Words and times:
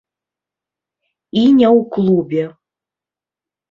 І 1.43 1.45
не 1.59 1.67
ў 1.77 1.81
клубе. 1.95 2.43